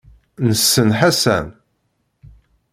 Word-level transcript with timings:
Nessen 0.47 0.89
Ḥasan. 0.99 1.47